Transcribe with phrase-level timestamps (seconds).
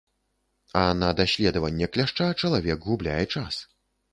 [0.81, 3.65] А на даследаванне кляшча чалавек губляе час.